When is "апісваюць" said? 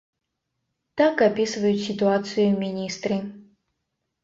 1.27-1.83